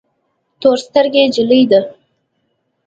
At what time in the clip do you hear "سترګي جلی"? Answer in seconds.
0.85-1.61